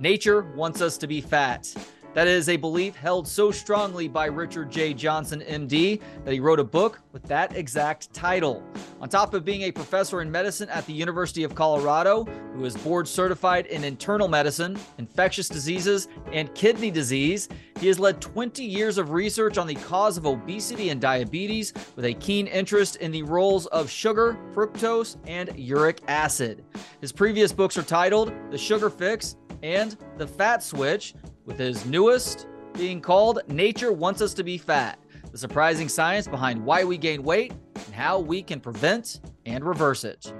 [0.00, 1.74] Nature wants us to be fat.
[2.14, 4.94] That is a belief held so strongly by Richard J.
[4.94, 8.64] Johnson, MD, that he wrote a book with that exact title.
[9.02, 12.24] On top of being a professor in medicine at the University of Colorado,
[12.54, 17.48] who is board certified in internal medicine, infectious diseases, and kidney disease,
[17.78, 22.06] he has led 20 years of research on the cause of obesity and diabetes with
[22.06, 26.64] a keen interest in the roles of sugar, fructose, and uric acid.
[27.02, 31.14] His previous books are titled The Sugar Fix and The Fat Switch
[31.44, 34.98] with his newest being called Nature Wants Us to Be Fat
[35.32, 40.04] The Surprising Science Behind Why We Gain Weight and How We Can Prevent and Reverse
[40.04, 40.32] It.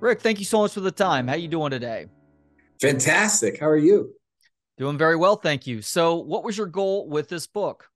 [0.00, 1.28] Rick, thank you so much for the time.
[1.28, 2.06] How are you doing today?
[2.80, 3.60] Fantastic.
[3.60, 4.14] How are you?
[4.78, 5.82] Doing very well, thank you.
[5.82, 7.88] So, what was your goal with this book?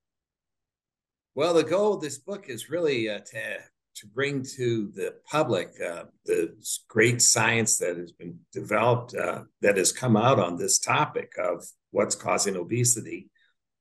[1.35, 3.59] Well, the goal of this book is really uh, to
[3.97, 6.55] to bring to the public uh, the
[6.89, 11.65] great science that has been developed uh, that has come out on this topic of
[11.91, 13.29] what's causing obesity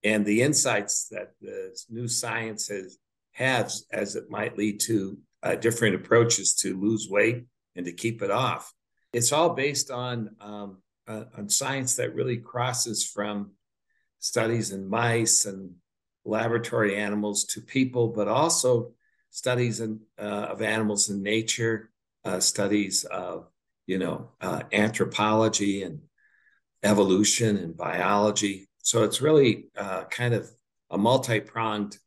[0.03, 2.97] and the insights that the new science has
[3.33, 7.43] has as it might lead to uh, different approaches to lose weight
[7.75, 8.73] and to keep it off.
[9.11, 13.51] It's all based on um, uh, on science that really crosses from
[14.19, 15.71] studies in mice and
[16.23, 18.93] laboratory animals to people, but also
[19.35, 21.89] studies in, uh, of animals in nature,
[22.23, 23.47] uh, studies of
[23.85, 25.99] you know uh, anthropology and
[26.83, 28.69] evolution and biology.
[28.81, 30.49] So it's really uh, kind of
[30.89, 31.97] a multi-pronged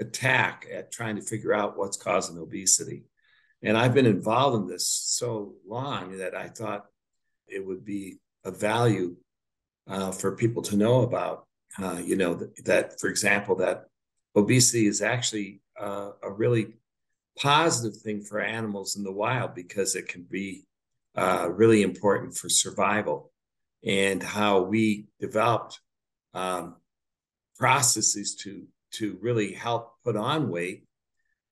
[0.00, 3.04] attack at trying to figure out what's causing obesity.
[3.62, 6.86] And I've been involved in this so long that I thought
[7.46, 9.16] it would be of value
[9.86, 11.46] uh, for people to know about.
[11.78, 13.84] Uh, you know that, for example, that
[14.34, 16.74] obesity is actually uh, a really
[17.38, 20.64] positive thing for animals in the wild because it can be
[21.16, 23.32] uh, really important for survival
[23.84, 25.80] and how we developed
[26.34, 26.76] um,
[27.56, 30.84] processes to to really help put on weight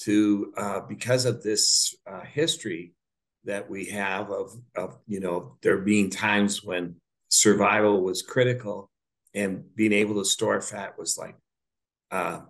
[0.01, 2.93] to uh, because of this uh, history
[3.45, 6.97] that we have of of you know there being times when
[7.29, 8.91] survival was critical
[9.35, 11.37] and being able to store fat was like
[12.11, 12.41] uh,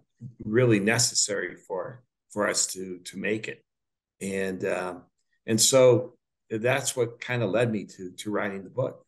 [0.45, 3.65] really necessary for for us to to make it
[4.21, 4.95] and uh,
[5.47, 6.15] and so
[6.51, 9.05] that's what kind of led me to to writing the book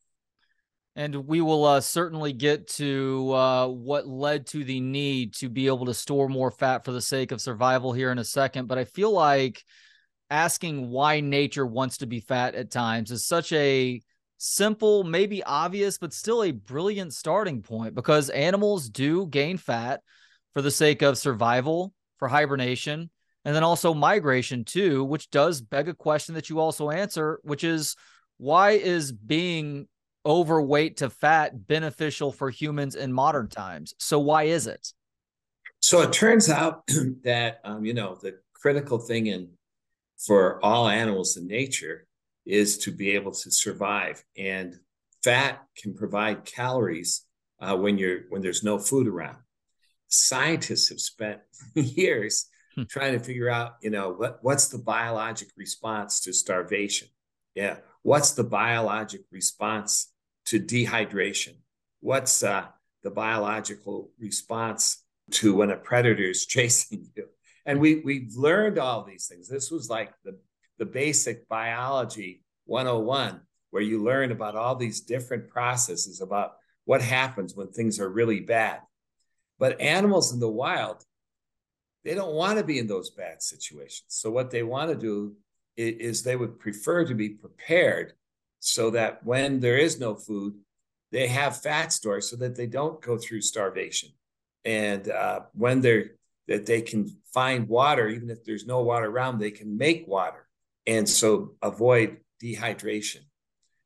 [0.94, 5.66] and we will uh, certainly get to uh, what led to the need to be
[5.66, 8.68] able to store more fat for the sake of survival here in a second.
[8.68, 9.64] But I feel like
[10.28, 14.02] asking why nature wants to be fat at times is such a
[14.36, 20.02] simple, maybe obvious, but still a brilliant starting point because animals do gain fat
[20.52, 23.10] for the sake of survival, for hibernation,
[23.44, 27.64] and then also migration too, which does beg a question that you also answer, which
[27.64, 27.96] is
[28.38, 29.88] why is being
[30.24, 33.94] overweight to fat beneficial for humans in modern times.
[33.98, 34.92] So why is it?
[35.80, 36.82] So it turns out
[37.24, 39.50] that um, you know the critical thing in
[40.18, 42.06] for all animals in nature
[42.46, 44.78] is to be able to survive, and
[45.24, 47.24] fat can provide calories
[47.60, 49.38] uh, when you're when there's no food around.
[50.12, 51.40] Scientists have spent
[51.74, 52.82] years hmm.
[52.84, 57.08] trying to figure out, you know, what what's the biologic response to starvation?
[57.54, 60.12] Yeah, what's the biologic response
[60.46, 61.54] to dehydration?
[62.00, 62.66] What's uh,
[63.02, 65.02] the biological response
[65.32, 67.26] to when a predator is chasing you?
[67.64, 69.48] And we we've learned all these things.
[69.48, 70.38] This was like the
[70.78, 73.40] the basic biology 101,
[73.70, 76.52] where you learn about all these different processes about
[76.84, 78.80] what happens when things are really bad.
[79.58, 81.04] But animals in the wild,
[82.04, 84.04] they don't want to be in those bad situations.
[84.08, 85.36] So what they want to do
[85.76, 88.14] is, is they would prefer to be prepared
[88.58, 90.54] so that when there is no food,
[91.10, 94.10] they have fat stores so that they don't go through starvation.
[94.64, 96.12] And uh, when they're
[96.48, 100.48] that they can find water, even if there's no water around, they can make water,
[100.86, 103.20] and so avoid dehydration.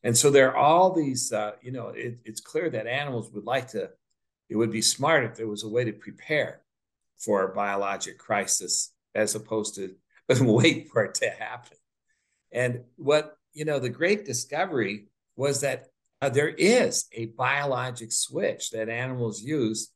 [0.03, 3.45] And so there are all these, uh, you know, it, it's clear that animals would
[3.45, 3.91] like to.
[4.49, 6.61] It would be smart if there was a way to prepare
[7.19, 9.95] for a biologic crisis as opposed to
[10.41, 11.77] wait for it to happen.
[12.53, 15.87] And what you know, the great discovery was that
[16.21, 19.93] uh, there is a biologic switch that animals use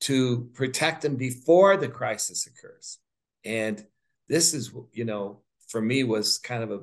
[0.00, 2.98] to protect them before the crisis occurs.
[3.44, 3.84] And
[4.28, 6.80] this is, you know, for me was kind of a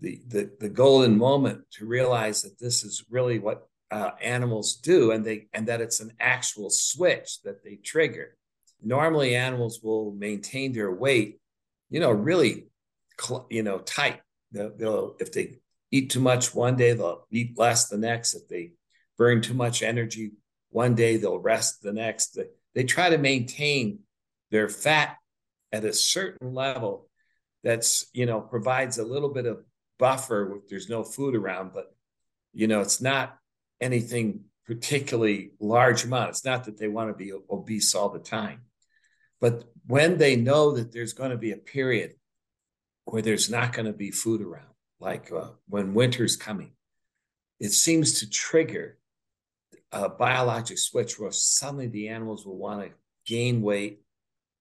[0.00, 5.12] the the, the golden moment to realize that this is really what uh, animals do,
[5.12, 8.36] and they and that it's an actual switch that they trigger.
[8.82, 11.40] Normally, animals will maintain their weight,
[11.88, 12.66] you know, really,
[13.18, 14.20] cl- you know, tight
[14.52, 15.58] They'll, they'll, if they
[15.90, 18.34] eat too much one day, they'll eat less the next.
[18.34, 18.72] If they
[19.18, 20.32] burn too much energy
[20.70, 22.38] one day, they'll rest the next.
[22.74, 24.00] They try to maintain
[24.50, 25.16] their fat
[25.72, 27.08] at a certain level
[27.64, 29.64] that's, you know, provides a little bit of
[29.98, 31.94] buffer if there's no food around, but,
[32.52, 33.36] you know, it's not
[33.80, 36.30] anything particularly large amount.
[36.30, 38.62] It's not that they want to be obese all the time.
[39.40, 42.14] But when they know that there's going to be a period
[43.04, 44.66] where there's not going to be food around,
[44.98, 46.72] like uh, when winter's coming,
[47.60, 48.98] it seems to trigger
[49.92, 52.90] a biologic switch where suddenly the animals will want to
[53.24, 54.00] gain weight.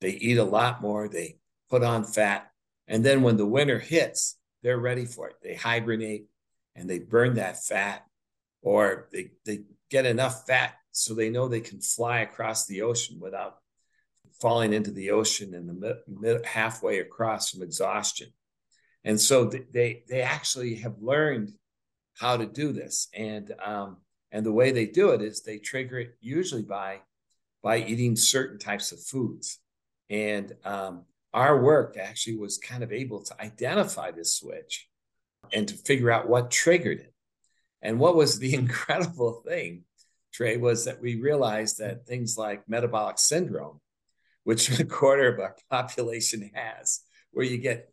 [0.01, 1.37] They eat a lot more, they
[1.69, 2.51] put on fat.
[2.87, 5.35] And then when the winter hits, they're ready for it.
[5.41, 6.25] They hibernate
[6.75, 8.05] and they burn that fat,
[8.65, 9.59] or they, they
[9.91, 13.57] get enough fat so they know they can fly across the ocean without
[14.41, 18.27] falling into the ocean in the mid, mid, halfway across from exhaustion.
[19.03, 21.51] And so they they actually have learned
[22.17, 23.97] how to do this, and um,
[24.31, 27.01] and the way they do it is they trigger it usually by
[27.61, 29.59] by eating certain types of foods.
[30.09, 31.03] And um,
[31.33, 34.87] our work actually was kind of able to identify this switch
[35.53, 37.14] and to figure out what triggered it.
[37.81, 39.83] And what was the incredible thing,
[40.33, 43.79] Trey, was that we realized that things like metabolic syndrome
[44.45, 47.01] which a quarter of our population has,
[47.31, 47.91] where you get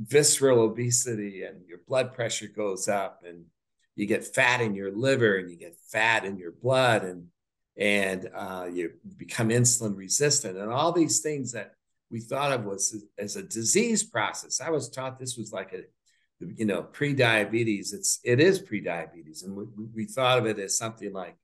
[0.00, 3.44] visceral obesity and your blood pressure goes up and
[3.94, 7.26] you get fat in your liver and you get fat in your blood and
[7.76, 11.72] and uh, you become insulin resistant and all these things that
[12.10, 14.60] we thought of was as a disease process.
[14.60, 15.82] I was taught this was like a
[16.40, 17.92] you know pre-diabetes.
[17.92, 19.64] It's it is pre-diabetes, and we,
[19.94, 21.36] we thought of it as something like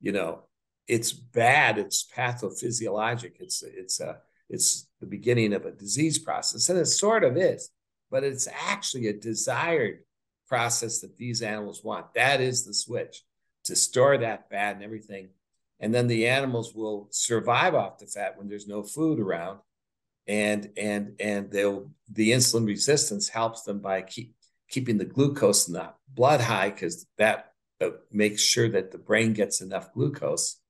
[0.00, 0.44] you know
[0.88, 1.78] it's bad.
[1.78, 3.34] It's pathophysiologic.
[3.40, 7.70] It's it's a it's the beginning of a disease process, and it sort of is,
[8.10, 10.00] but it's actually a desired
[10.48, 12.12] process that these animals want.
[12.14, 13.22] That is the switch
[13.64, 15.28] to store that fat and everything,
[15.78, 19.60] and then the animals will survive off the fat when there's no food around,
[20.26, 24.34] and and and they'll the insulin resistance helps them by keep
[24.68, 29.32] keeping the glucose in the blood high because that uh, makes sure that the brain
[29.32, 30.60] gets enough glucose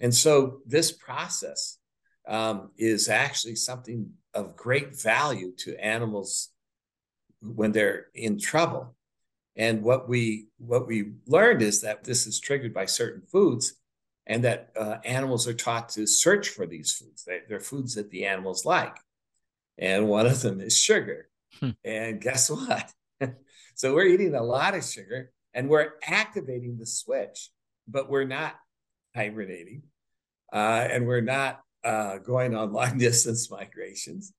[0.00, 1.78] and so this process
[2.26, 6.50] um, is actually something of great value to animals
[7.42, 8.94] when they're in trouble.
[9.56, 13.74] And what we what we learned is that this is triggered by certain foods,
[14.30, 17.24] and that uh, animals are taught to search for these foods.
[17.24, 18.96] They, they're foods that the animals like,
[19.76, 21.28] and one of them is sugar.
[21.58, 21.70] Hmm.
[21.84, 22.92] And guess what?
[23.74, 27.50] so we're eating a lot of sugar, and we're activating the switch,
[27.88, 28.54] but we're not
[29.16, 29.82] hibernating
[30.52, 34.32] uh, and we're not uh, going on long distance migrations.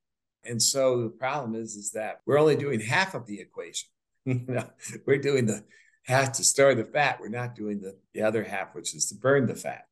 [0.46, 3.90] And so the problem is, is that we're only doing half of the equation.
[4.26, 4.70] you know,
[5.06, 5.66] we're doing the
[6.06, 7.20] half to store the fat.
[7.20, 9.86] We're not doing the, the other half, which is to burn the fat.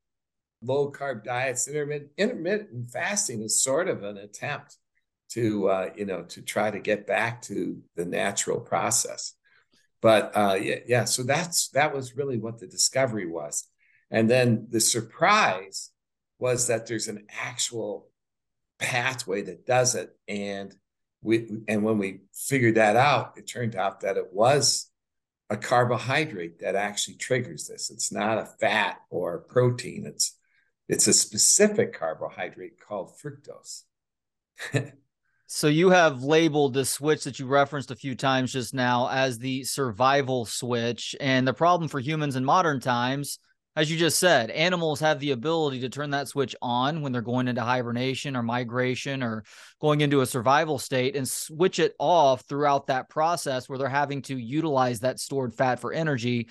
[0.62, 4.78] Low carb diets, intermittent, intermittent fasting is sort of an attempt
[5.30, 9.34] to, uh, you know, to try to get back to the natural process.
[10.02, 13.68] But uh, yeah, yeah, so that's that was really what the discovery was.
[14.12, 15.92] And then the surprise
[16.40, 18.08] was that there's an actual
[18.80, 20.74] pathway that does it and
[21.22, 24.90] we and when we figured that out it turned out that it was
[25.50, 27.90] a carbohydrate that actually triggers this.
[27.90, 30.06] It's not a fat or a protein.
[30.06, 30.36] It's
[30.88, 33.84] it's a specific carbohydrate called fructose.
[35.52, 39.40] So you have labeled the switch that you referenced a few times just now as
[39.40, 41.16] the survival switch.
[41.20, 43.40] And the problem for humans in modern times
[43.76, 47.22] as you just said, animals have the ability to turn that switch on when they're
[47.22, 49.44] going into hibernation or migration or
[49.80, 54.22] going into a survival state and switch it off throughout that process where they're having
[54.24, 56.50] to utilize that stored fat for energy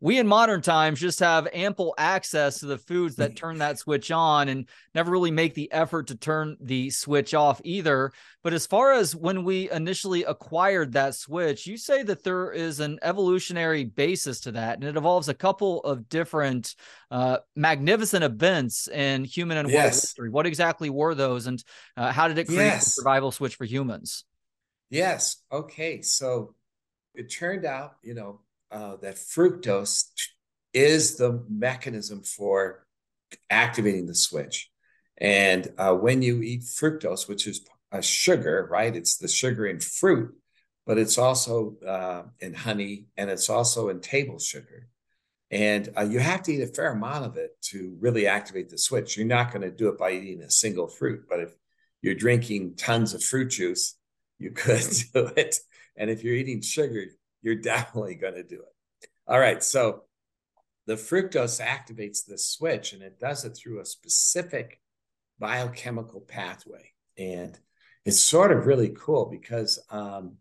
[0.00, 4.10] we in modern times just have ample access to the foods that turn that switch
[4.10, 8.12] on and never really make the effort to turn the switch off either.
[8.42, 12.80] But as far as when we initially acquired that switch, you say that there is
[12.80, 16.74] an evolutionary basis to that, and it involves a couple of different
[17.10, 20.00] uh, magnificent events in human and world yes.
[20.00, 20.30] history.
[20.30, 21.62] What exactly were those, and
[21.96, 22.86] uh, how did it create yes.
[22.86, 24.24] a survival switch for humans?
[24.88, 25.36] Yes.
[25.52, 26.00] Okay.
[26.00, 26.54] So
[27.14, 28.40] it turned out, you know,
[28.70, 30.04] uh, that fructose
[30.72, 32.86] is the mechanism for
[33.48, 34.70] activating the switch.
[35.18, 38.94] And uh, when you eat fructose, which is a sugar, right?
[38.94, 40.34] It's the sugar in fruit,
[40.86, 44.88] but it's also uh, in honey and it's also in table sugar.
[45.50, 48.78] And uh, you have to eat a fair amount of it to really activate the
[48.78, 49.16] switch.
[49.16, 51.50] You're not going to do it by eating a single fruit, but if
[52.02, 53.96] you're drinking tons of fruit juice,
[54.38, 54.80] you could
[55.14, 55.58] do it.
[55.96, 57.06] And if you're eating sugar,
[57.42, 59.08] you're definitely going to do it.
[59.26, 59.62] All right.
[59.62, 60.04] So
[60.86, 64.80] the fructose activates this switch and it does it through a specific
[65.38, 66.92] biochemical pathway.
[67.16, 67.58] And
[68.04, 70.36] it's sort of really cool because, um,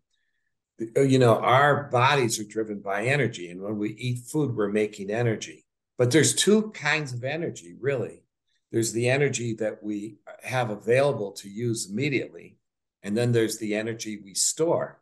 [0.80, 3.50] you know, our bodies are driven by energy.
[3.50, 5.66] And when we eat food, we're making energy.
[5.98, 8.24] But there's two kinds of energy, really.
[8.72, 12.58] There's the energy that we have available to use immediately.
[13.04, 15.02] And then there's the energy we store.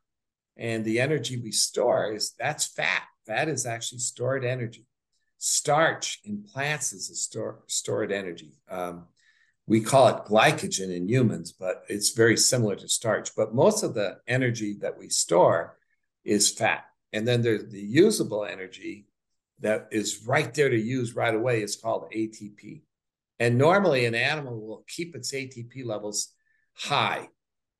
[0.57, 3.03] And the energy we store is that's fat.
[3.25, 4.85] Fat is actually stored energy.
[5.37, 8.53] Starch in plants is a store, stored energy.
[8.69, 9.05] Um,
[9.67, 13.35] we call it glycogen in humans, but it's very similar to starch.
[13.35, 15.77] But most of the energy that we store
[16.23, 16.85] is fat.
[17.13, 19.07] And then there's the usable energy
[19.59, 22.81] that is right there to use right away is called ATP.
[23.39, 26.33] And normally an animal will keep its ATP levels
[26.73, 27.29] high.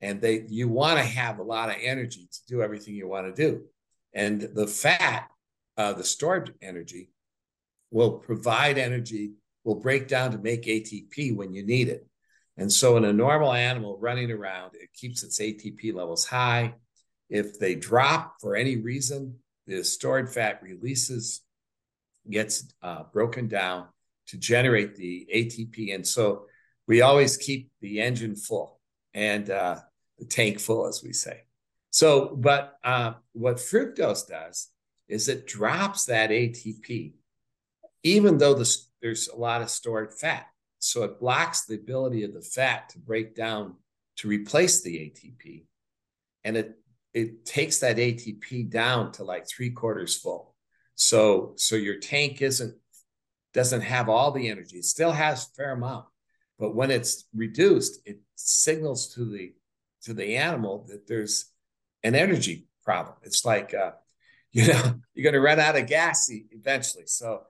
[0.02, 3.34] And they you want to have a lot of energy to do everything you want
[3.36, 3.64] to do.
[4.14, 5.28] And the fat,
[5.76, 7.10] uh, the stored energy,
[7.92, 9.34] will provide energy
[9.68, 12.08] will break down to make ATP when you need it.
[12.56, 16.76] And so, in a normal animal running around, it keeps its ATP levels high.
[17.30, 19.36] If they drop for any reason,
[19.68, 21.42] the stored fat releases,
[22.32, 23.88] gets uh, broken down
[24.28, 25.94] to generate the ATP.
[25.94, 26.46] And so,
[26.88, 28.77] we always keep the engine full
[29.18, 29.80] and uh,
[30.20, 31.42] the tank full, as we say.
[31.90, 34.70] So, but uh, what fructose does
[35.10, 37.14] is it drops that ATP,
[38.04, 40.46] even though the there's a lot of stored fat.
[40.80, 43.76] So it blocks the ability of the fat to break down
[44.18, 45.66] to replace the ATP.
[46.44, 46.78] And it
[47.16, 50.56] it takes that ATP down to like three quarters full.
[50.94, 52.76] So so your tank isn't
[53.56, 54.78] doesn't have all the energy.
[54.78, 56.06] It still has fair amount,
[56.60, 59.54] but when it's reduced, it signals to the
[60.04, 61.52] to the animal that there's
[62.04, 63.16] an energy problem.
[63.24, 63.92] It's like uh,
[64.52, 67.06] you know you're going to run out of gas eventually.
[67.06, 67.44] So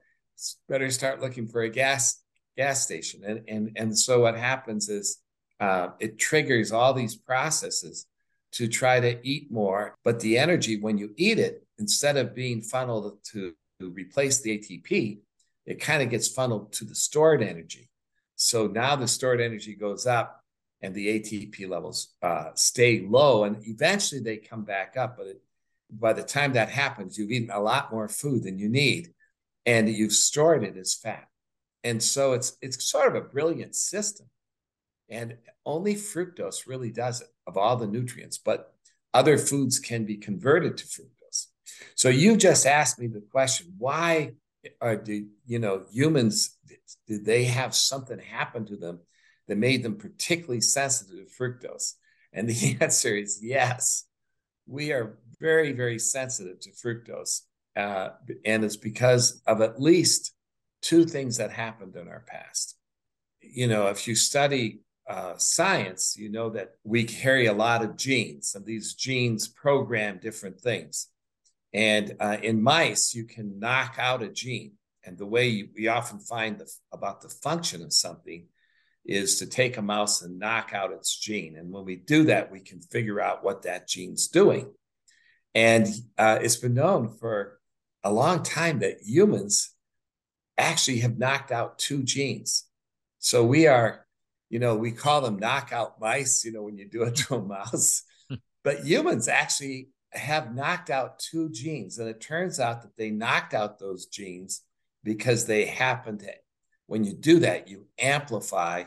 [0.68, 2.22] better start looking for a gas
[2.56, 3.24] gas station.
[3.24, 5.20] And and and so what happens is
[5.60, 8.06] uh, it triggers all these processes
[8.54, 9.96] to try to eat more.
[10.04, 14.58] But the energy when you eat it, instead of being funneled to, to replace the
[14.58, 15.20] ATP,
[15.66, 17.90] it kind of gets funneled to the stored energy.
[18.38, 20.42] So now the stored energy goes up
[20.82, 25.18] and the ATP levels uh, stay low, and eventually they come back up.
[25.18, 25.42] But it,
[25.90, 29.14] by the time that happens, you've eaten a lot more food than you need
[29.68, 31.28] and you've stored it as fat.
[31.84, 34.28] And so it's it's sort of a brilliant system.
[35.10, 38.74] And only fructose really does it of all the nutrients, but
[39.14, 41.48] other foods can be converted to fructose.
[41.96, 44.34] So you just asked me the question, why
[44.82, 46.58] are the you know humans
[47.08, 49.00] did they have something happen to them
[49.48, 51.94] that made them particularly sensitive to fructose?
[52.34, 54.06] And the answer is yes.
[54.68, 57.42] We are very, very sensitive to fructose.
[57.76, 58.10] Uh,
[58.44, 60.34] and it's because of at least
[60.82, 62.76] two things that happened in our past.
[63.42, 67.96] You know, if you study uh, science, you know that we carry a lot of
[67.96, 71.08] genes, and these genes program different things.
[71.74, 74.74] And uh, in mice, you can knock out a gene.
[75.06, 78.46] And the way you, we often find the, about the function of something
[79.06, 81.56] is to take a mouse and knock out its gene.
[81.58, 84.72] And when we do that, we can figure out what that gene's doing.
[85.56, 87.60] And uh, it's been known for
[88.04, 89.74] a long time that humans
[90.58, 92.66] actually have knocked out two genes.
[93.20, 94.06] So we are,
[94.50, 97.42] you know, we call them knockout mice, you know, when you do it to a
[97.46, 98.04] mouse.
[98.64, 102.00] but humans actually have knocked out two genes.
[102.00, 104.62] And it turns out that they knocked out those genes
[105.04, 106.32] because they happen to,
[106.88, 108.84] when you do that, you amplify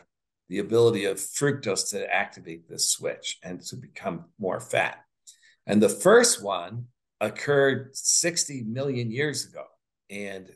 [0.48, 5.04] the ability of fructose to activate this switch and to become more fat.
[5.66, 6.86] And the first one
[7.20, 9.64] occurred 60 million years ago.
[10.10, 10.50] And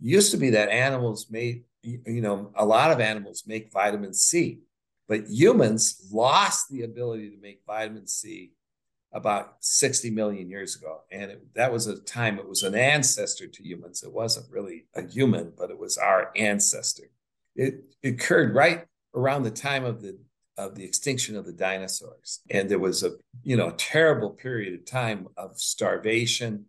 [0.00, 4.60] used to be that animals made, you know, a lot of animals make vitamin C,
[5.08, 8.52] but humans lost the ability to make vitamin C
[9.12, 11.00] about 60 million years ago.
[11.10, 14.02] And it, that was a time it was an ancestor to humans.
[14.02, 17.10] It wasn't really a human, but it was our ancestor.
[17.56, 18.84] It, it occurred right
[19.14, 20.18] around the time of the
[20.58, 22.40] of the extinction of the dinosaurs.
[22.50, 23.12] And there was a,
[23.44, 26.64] you know, terrible period of time of starvation.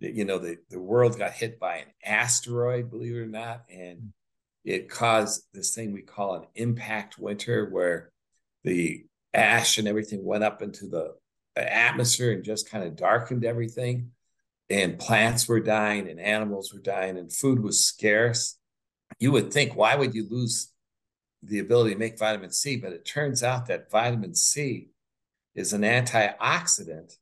[0.00, 4.14] You know, the, the world got hit by an asteroid, believe it or not, and
[4.64, 8.10] it caused this thing we call an impact winter where
[8.64, 11.14] the ash and everything went up into the
[11.62, 14.10] atmosphere and just kind of darkened everything.
[14.70, 18.56] And plants were dying and animals were dying and food was scarce.
[19.18, 20.72] You would think, why would you lose
[21.46, 24.88] the ability to make vitamin C, but it turns out that vitamin C
[25.54, 27.16] is an antioxidant.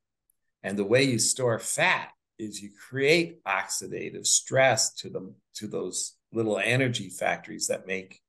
[0.63, 6.15] And the way you store fat is you create oxidative stress to them to those
[6.33, 8.21] little energy factories that make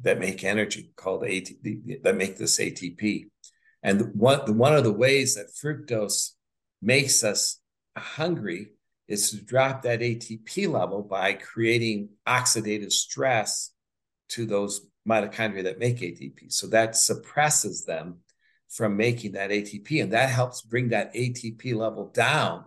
[0.00, 3.28] that make energy called ATP that make this ATP.
[3.82, 6.32] And one one of the ways that fructose
[6.82, 7.60] makes us
[7.96, 8.72] hungry
[9.06, 13.70] is to drop that ATP level by creating oxidative stress
[14.28, 16.52] to those mitochondria that make ATP.
[16.52, 18.18] So that suppresses them
[18.68, 22.66] from making that ATP, and that helps bring that ATP level down,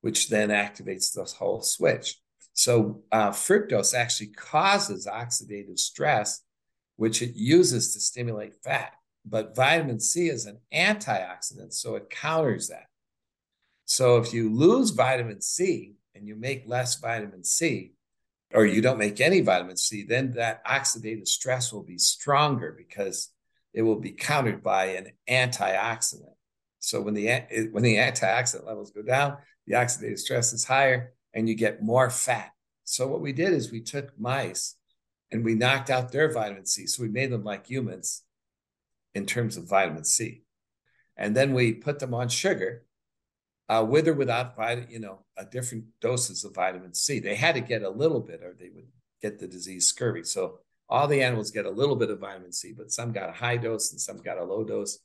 [0.00, 2.16] which then activates this whole switch.
[2.52, 6.42] So uh, fructose actually causes oxidative stress,
[6.96, 8.92] which it uses to stimulate fat.
[9.24, 12.86] But vitamin C is an antioxidant, so it counters that.
[13.84, 17.92] So if you lose vitamin C and you make less vitamin C,
[18.54, 23.30] or you don't make any vitamin C, then that oxidative stress will be stronger because
[23.72, 26.34] it will be countered by an antioxidant.
[26.78, 31.48] So when the when the antioxidant levels go down, the oxidative stress is higher, and
[31.48, 32.50] you get more fat.
[32.84, 34.76] So what we did is we took mice
[35.30, 36.86] and we knocked out their vitamin C.
[36.86, 38.22] So we made them like humans
[39.14, 40.42] in terms of vitamin C,
[41.16, 42.84] and then we put them on sugar,
[43.68, 47.20] uh, with or without vitamin, you know, a different doses of vitamin C.
[47.20, 48.88] They had to get a little bit, or they would
[49.20, 50.24] get the disease scurvy.
[50.24, 53.32] So all the animals get a little bit of vitamin C, but some got a
[53.32, 54.98] high dose and some got a low dose.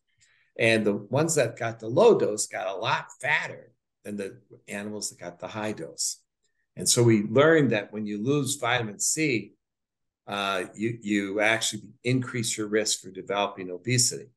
[0.59, 3.71] And the ones that got the low dose got a lot fatter
[4.03, 4.37] than the
[4.67, 6.19] animals that got the high dose.
[6.75, 9.53] And so we learned that when you lose vitamin C,
[10.27, 14.29] uh, you you actually increase your risk for developing obesity.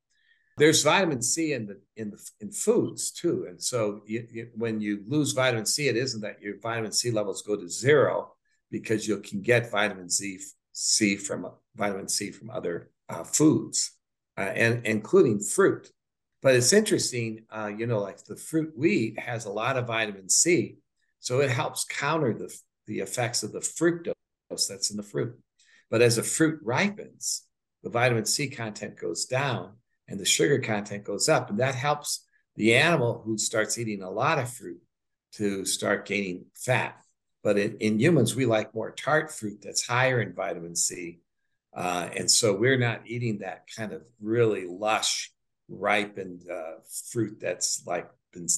[0.57, 4.81] There's vitamin C in the in the in foods too, and so you, you, when
[4.81, 8.35] you lose vitamin C, it isn't that your vitamin C levels go to zero
[8.71, 10.39] because you can get vitamin C
[10.73, 13.93] C from vitamin C from other uh, foods,
[14.37, 15.91] uh, and including fruit.
[16.43, 19.87] But it's interesting, uh, you know, like the fruit we eat has a lot of
[19.87, 20.77] vitamin C,
[21.21, 22.55] so it helps counter the
[22.87, 25.39] the effects of the fructose that's in the fruit.
[25.91, 27.45] But as a fruit ripens,
[27.83, 29.75] the vitamin C content goes down
[30.09, 32.27] and the sugar content goes up, and that helps
[32.57, 34.81] the animal who starts eating a lot of fruit
[35.33, 36.97] to start gaining fat.
[37.43, 41.21] But in, in humans, we like more tart fruit that's higher in vitamin C.
[41.75, 45.33] Uh, and so we're not eating that kind of really lush,
[45.69, 48.49] ripened uh, fruit that's like been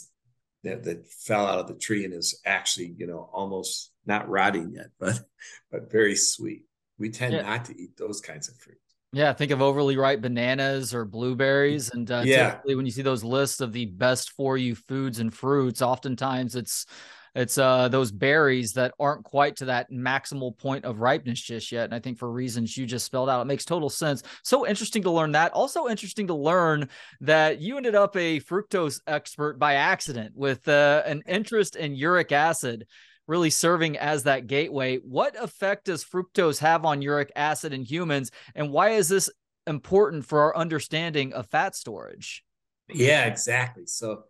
[0.65, 4.73] that, that fell out of the tree and is actually, you know, almost not rotting
[4.75, 5.21] yet, but
[5.71, 6.65] but very sweet.
[6.99, 7.43] We tend yeah.
[7.43, 8.79] not to eat those kinds of fruit.
[9.15, 12.51] Yeah, think of overly ripe bananas or blueberries, and uh, yeah.
[12.51, 16.57] typically when you see those lists of the best for you foods and fruits, oftentimes
[16.57, 16.87] it's
[17.35, 21.85] it's uh, those berries that aren't quite to that maximal point of ripeness just yet.
[21.85, 24.23] And I think for reasons you just spelled out, it makes total sense.
[24.43, 25.53] So interesting to learn that.
[25.53, 26.89] Also interesting to learn
[27.23, 32.33] that you ended up a fructose expert by accident with uh, an interest in uric
[32.33, 32.87] acid
[33.33, 34.99] really serving as that gateway.
[34.99, 39.31] What effect does fructose have on uric acid in humans, and why is this
[39.67, 42.45] important for our understanding of fat storage?
[42.93, 43.87] Yeah, exactly.
[43.87, 44.25] So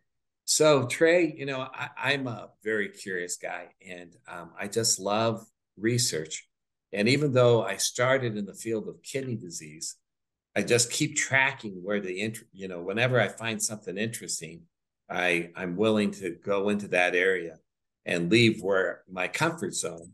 [0.44, 5.44] so Trey, you know, I, am a very curious guy, and um, I just love
[5.76, 6.48] research.
[6.92, 9.96] And even though I started in the field of kidney disease,
[10.54, 14.62] I just keep tracking where the you know, whenever I find something interesting,
[15.10, 17.58] I I'm willing to go into that area
[18.04, 20.12] and leave where my comfort zone,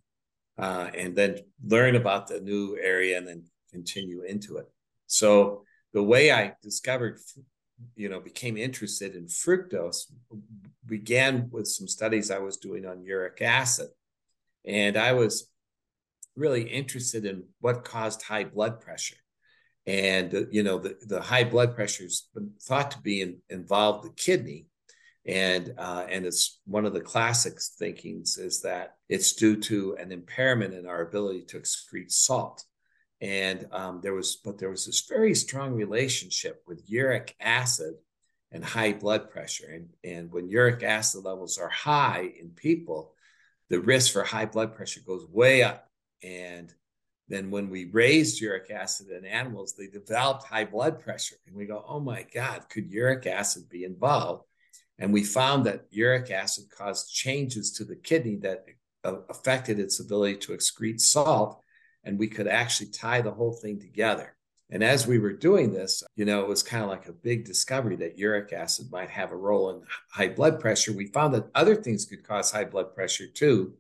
[0.59, 4.66] uh, and then learn about the new area and then continue into it.
[5.07, 7.18] So the way I discovered
[7.94, 10.11] you know became interested in fructose
[10.87, 13.88] began with some studies I was doing on uric acid,
[14.64, 15.48] and I was
[16.37, 19.16] really interested in what caused high blood pressure.
[19.87, 22.29] And uh, you know the, the high blood pressure is
[22.62, 24.66] thought to be in, involved the kidney,
[25.29, 30.11] and uh, and it's one of the classic thinkings is that it's due to an
[30.11, 32.64] impairment in our ability to excrete salt.
[33.21, 37.95] And um, there was but there was this very strong relationship with uric acid
[38.53, 39.71] and high blood pressure.
[39.71, 43.12] And and when uric acid levels are high in people
[43.69, 45.91] the risk for high blood pressure goes way up.
[46.23, 46.73] And
[47.29, 51.37] then when we raised uric acid in animals they developed high blood pressure.
[51.47, 54.47] And we go oh my god could uric acid be involved
[54.98, 58.64] and we found that uric acid caused changes to the kidney that
[59.04, 61.62] uh, affected its ability to excrete salt
[62.04, 64.34] and we could actually tie the whole thing together.
[64.70, 67.44] And as we were doing this, you know, it was kind of like a big
[67.44, 70.92] discovery that uric acid might have a role in high blood pressure.
[70.92, 73.74] We found that other things could cause high blood pressure too,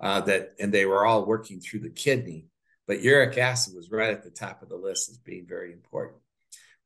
[0.00, 2.46] uh, that and they were all working through the kidney.
[2.88, 6.18] But uric acid was right at the top of the list as being very important.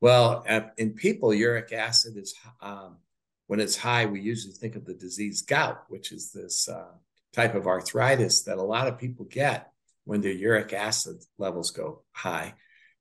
[0.03, 0.44] Well,
[0.77, 2.99] in people, uric acid is um,
[3.47, 6.93] when it's high, we usually think of the disease gout, which is this uh,
[7.33, 9.71] type of arthritis that a lot of people get
[10.05, 12.55] when their uric acid levels go high.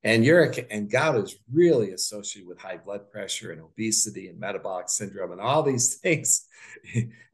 [0.03, 4.89] And uric and gout is really associated with high blood pressure and obesity and metabolic
[4.89, 6.45] syndrome and all these things.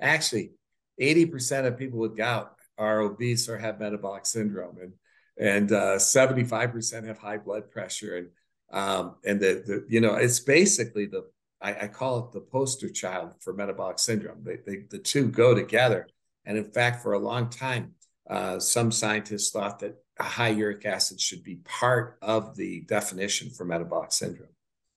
[0.02, 0.52] Actually,
[1.00, 4.94] 80% of people with gout are obese or have metabolic syndrome, and
[5.38, 8.18] and uh, 75% have high blood pressure.
[8.18, 8.30] And
[8.72, 11.26] um, and the, the you know it's basically the
[11.62, 14.44] I, I, call it the poster child for metabolic syndrome.
[14.44, 16.08] They, they, the two go together.
[16.46, 17.94] And in fact, for a long time,
[18.30, 23.50] uh, some scientists thought that a high uric acid should be part of the definition
[23.50, 24.50] for metabolic syndrome.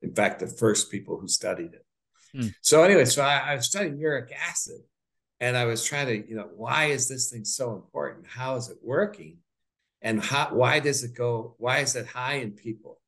[0.03, 1.87] In fact, the first people who studied it.
[2.37, 2.55] Mm.
[2.61, 4.81] So anyway, so I, I was studying uric acid,
[5.41, 8.27] and I was trying to, you know, why is this thing so important?
[8.27, 9.39] How is it working?
[10.03, 11.55] And how, why does it go?
[11.59, 13.01] Why is it high in people?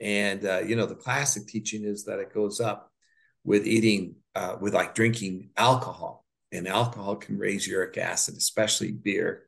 [0.00, 2.90] And uh, you know, the classic teaching is that it goes up
[3.44, 9.44] with eating, uh, with like drinking alcohol, and alcohol can raise uric acid, especially beer.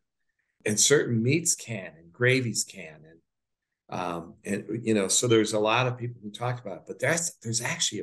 [0.67, 5.59] And certain meats can and gravies can and um, and you know so there's a
[5.59, 8.03] lot of people who talk about it but that's there's actually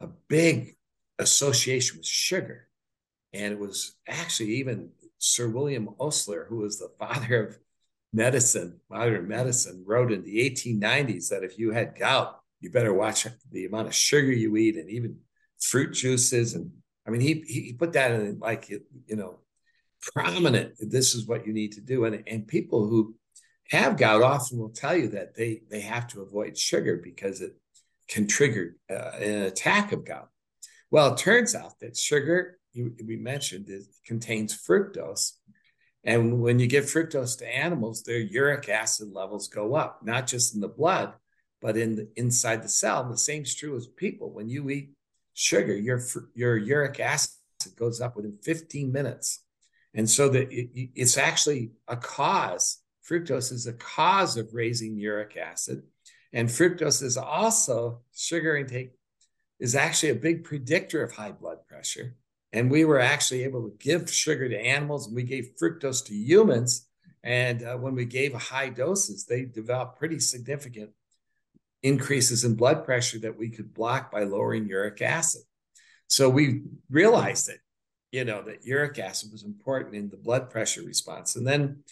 [0.00, 0.76] a, a big
[1.18, 2.68] association with sugar.
[3.32, 7.58] And it was actually even sir william osler who was the father of
[8.12, 13.26] medicine modern medicine wrote in the 1890s that if you had gout you better watch
[13.50, 15.18] the amount of sugar you eat and even
[15.60, 16.54] fruit juices.
[16.54, 16.70] And
[17.06, 19.40] i mean he he put that in like you know
[20.14, 22.04] prominent this is what you need to do.
[22.04, 23.14] And, and people who
[23.70, 27.56] have gout often will tell you that they they have to avoid sugar because it
[28.08, 30.28] can trigger uh, an attack of gout.
[30.90, 35.32] Well it turns out that sugar we mentioned it contains fructose.
[36.04, 40.54] And when you give fructose to animals their uric acid levels go up not just
[40.54, 41.14] in the blood
[41.62, 44.90] but in the, inside the cell the same is true as people when you eat
[45.32, 46.00] sugar your
[46.34, 47.30] your uric acid
[47.76, 49.44] goes up within 15 minutes
[49.94, 52.78] and so that it, it's actually a cause.
[53.08, 55.82] Fructose is a cause of raising uric acid.
[56.32, 58.92] And fructose is also sugar intake
[59.58, 62.16] is actually a big predictor of high blood pressure.
[62.52, 66.14] And we were actually able to give sugar to animals and we gave fructose to
[66.14, 66.88] humans.
[67.22, 70.90] And uh, when we gave high doses, they developed pretty significant
[71.82, 75.42] increases in blood pressure that we could block by lowering uric acid.
[76.06, 77.58] So we realized that
[78.12, 81.34] you know, that uric acid was important in the blood pressure response.
[81.34, 81.82] And then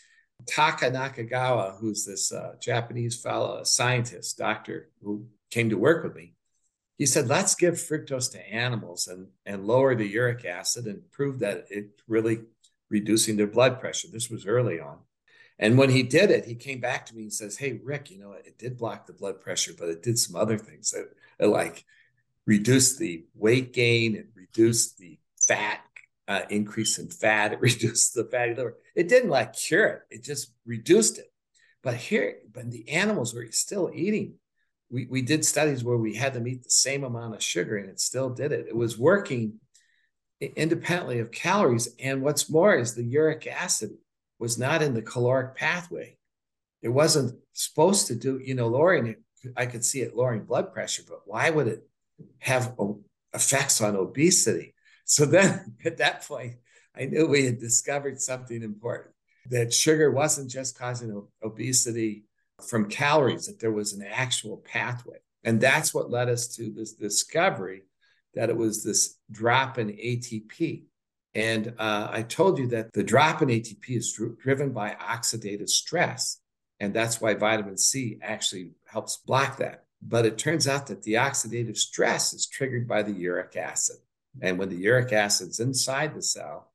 [0.47, 6.35] Taka Nakagawa, who's this uh, Japanese fellow, scientist, doctor who came to work with me,
[6.99, 11.39] he said, let's give fructose to animals and, and lower the uric acid and prove
[11.39, 12.41] that it really
[12.91, 14.09] reducing their blood pressure.
[14.13, 14.99] This was early on.
[15.61, 18.19] And when he did it, he came back to me and says, Hey, Rick, you
[18.19, 21.49] know, it did block the blood pressure, but it did some other things that, that
[21.49, 21.85] like
[22.47, 25.81] reduced the weight gain and reduced the fat
[26.27, 27.53] uh, increase in fat.
[27.53, 28.79] It reduced the fatty liver.
[28.97, 30.03] It didn't like cure it.
[30.11, 31.31] It just reduced it.
[31.83, 34.35] But here, but the animals were still eating.
[34.91, 37.91] We, we did studies where we had them eat the same amount of sugar and
[37.91, 38.67] it still did it.
[38.67, 39.61] It was working
[40.41, 41.89] independently of calories.
[41.99, 43.91] And what's more is the uric acid
[44.41, 46.17] was not in the caloric pathway.
[46.83, 49.15] It wasn't supposed to do, you know, lowering.
[49.57, 51.87] I could see it lowering blood pressure, but why would it
[52.39, 52.93] have uh,
[53.35, 54.75] effects on obesity?
[55.05, 56.55] So then at that point,
[56.97, 59.15] I knew we had discovered something important
[59.51, 62.25] that sugar wasn't just causing obesity
[62.67, 65.17] from calories, that there was an actual pathway.
[65.45, 67.83] And that's what led us to this discovery
[68.35, 70.85] that it was this drop in ATP.
[71.35, 75.69] And uh, I told you that the drop in ATP is dr- driven by oxidative
[75.69, 76.41] stress.
[76.81, 79.85] And that's why vitamin C actually helps block that.
[80.03, 83.97] But it turns out that the oxidative stress is triggered by the uric acid.
[84.41, 86.73] And when the uric acid's inside the cell,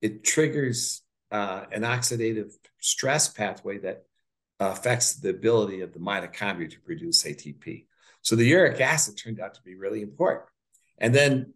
[0.00, 4.04] it triggers uh, an oxidative stress pathway that
[4.60, 7.86] affects the ability of the mitochondria to produce ATP.
[8.22, 10.46] So the uric acid turned out to be really important.
[10.98, 11.52] And then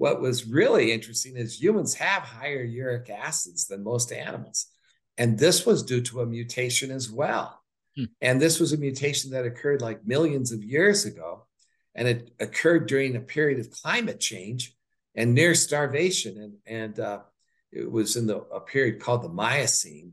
[0.00, 4.68] what was really interesting is humans have higher uric acids than most animals.
[5.18, 7.62] And this was due to a mutation as well.
[7.94, 8.04] Hmm.
[8.22, 11.46] And this was a mutation that occurred like millions of years ago
[11.94, 14.74] and it occurred during a period of climate change
[15.14, 16.38] and near starvation.
[16.38, 17.18] And, and uh,
[17.70, 20.12] it was in the, a period called the Miocene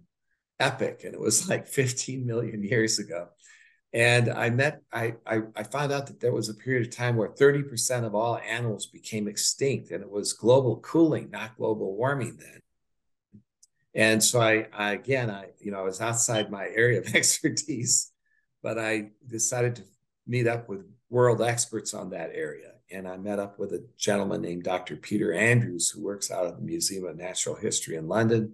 [0.59, 3.29] epoch, and it was like 15 million years ago.
[3.97, 7.15] And I met, I, I, I found out that there was a period of time
[7.15, 12.37] where 30% of all animals became extinct, and it was global cooling, not global warming
[12.37, 12.61] then.
[13.95, 18.11] And so I, I again, I, you know, I was outside my area of expertise,
[18.61, 19.83] but I decided to
[20.27, 22.73] meet up with world experts on that area.
[22.91, 24.95] and I met up with a gentleman named Dr.
[24.95, 28.53] Peter Andrews, who works out of the Museum of Natural History in London.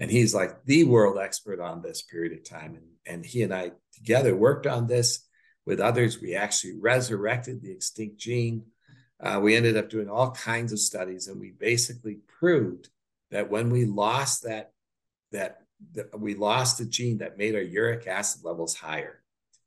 [0.00, 2.74] And he's like the world expert on this period of time.
[2.74, 5.28] And, and he and I together worked on this
[5.66, 6.20] with others.
[6.20, 8.64] We actually resurrected the extinct gene.
[9.22, 12.88] Uh, we ended up doing all kinds of studies, and we basically proved
[13.30, 14.72] that when we lost that,
[15.32, 15.58] that,
[15.92, 19.22] that we lost the gene that made our uric acid levels higher.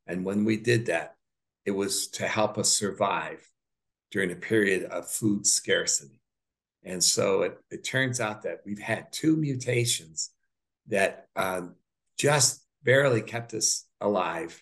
[0.08, 1.16] And when we did that,
[1.66, 3.48] it was to help us survive
[4.10, 6.23] during a period of food scarcity.
[6.86, 10.32] And so it, it turns out that we've had two mutations
[10.88, 11.76] that um,
[12.18, 14.62] just barely kept us alive,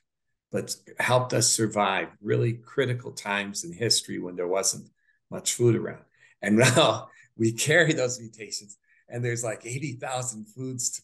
[0.51, 4.87] but helped us survive really critical times in history when there wasn't
[5.31, 6.03] much food around.
[6.41, 8.77] And now we carry those mutations,
[9.09, 11.01] and there's like 80,000 foods,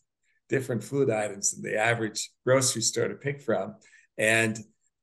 [0.49, 3.75] different food items in the average grocery store to pick from.
[4.17, 4.59] And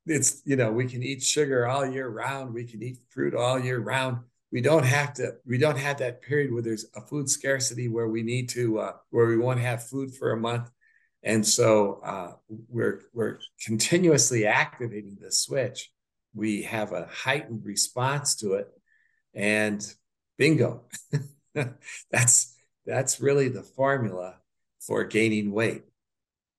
[0.07, 3.59] it's you know we can eat sugar all year round we can eat fruit all
[3.59, 4.19] year round
[4.55, 8.07] we don't have to we don't have that period where there's a food scarcity where
[8.07, 10.71] we need to uh, where we won't have food for a month.
[11.25, 12.33] And so uh,
[12.69, 15.91] we're we're continuously activating the switch.
[16.35, 18.69] We have a heightened response to it.
[19.35, 19.85] And
[20.39, 20.85] bingo.
[22.11, 24.37] That's that's really the formula
[24.81, 25.83] for gaining weight.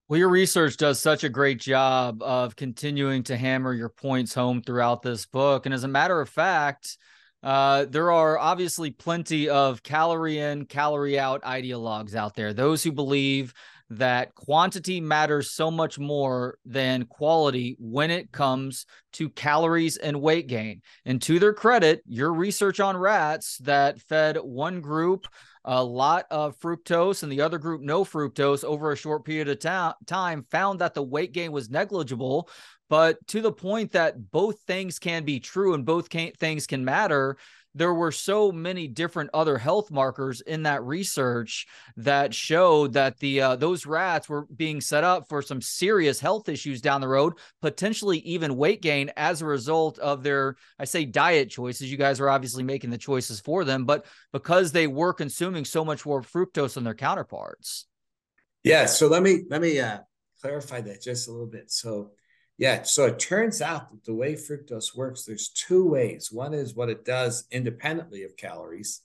[0.08, 4.62] Well, your research does such a great job of continuing to hammer your points home
[4.62, 5.66] throughout this book.
[5.66, 6.98] And as a matter of fact,
[7.46, 12.54] uh, there are obviously plenty of calorie in, calorie out ideologues out there.
[12.54, 13.54] Those who believe
[13.92, 20.48] that quantity matters so much more than quality when it comes to calories and weight
[20.48, 20.82] gain.
[21.06, 25.28] And to their credit, your research on rats that fed one group
[25.66, 29.60] a lot of fructose and the other group no fructose over a short period of
[29.60, 32.48] ta- time found that the weight gain was negligible
[32.90, 36.86] but to the point that both things can be true and both can- things can
[36.86, 37.38] matter
[37.76, 41.68] there were so many different other health markers in that research
[41.98, 46.48] that showed that the uh, those rats were being set up for some serious health
[46.48, 51.04] issues down the road, potentially even weight gain as a result of their I say
[51.04, 51.92] diet choices.
[51.92, 55.84] You guys are obviously making the choices for them, but because they were consuming so
[55.84, 57.88] much more fructose than their counterparts.
[58.64, 60.00] Yeah, so let me let me uh,
[60.42, 61.70] clarify that just a little bit.
[61.70, 62.12] So
[62.58, 66.32] yeah, so it turns out that the way fructose works, there's two ways.
[66.32, 69.02] One is what it does independently of calories,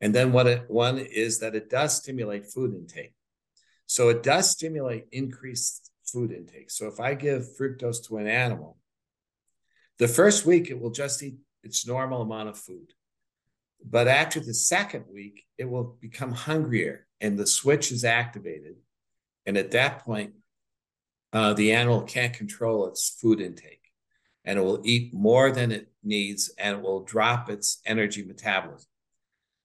[0.00, 3.14] and then what it one is that it does stimulate food intake.
[3.86, 6.70] So it does stimulate increased food intake.
[6.70, 8.78] So if I give fructose to an animal,
[9.98, 12.92] the first week it will just eat its normal amount of food.
[13.84, 18.76] But after the second week, it will become hungrier and the switch is activated.
[19.44, 20.34] And at that point,
[21.32, 23.92] uh, the animal can't control its food intake
[24.44, 28.88] and it will eat more than it needs and it will drop its energy metabolism.